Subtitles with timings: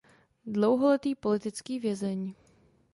[0.45, 2.33] Dlouholetý politický vězeň.